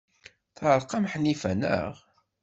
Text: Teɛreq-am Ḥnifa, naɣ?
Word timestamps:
Teɛreq-am 0.57 1.05
Ḥnifa, 1.11 1.51
naɣ? 1.55 1.93